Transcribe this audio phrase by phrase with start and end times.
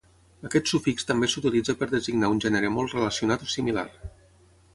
[0.47, 3.87] Aquest sufix també s'utilitza per designar un gènere molt relacionat o similar.